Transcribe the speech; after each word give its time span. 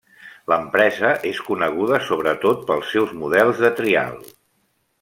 L'empresa 0.51 1.11
és 1.31 1.41
coneguda 1.49 1.99
sobretot 2.07 2.65
pels 2.71 2.89
seus 2.95 3.13
models 3.21 3.63
de 3.67 3.71
trial. 3.83 4.21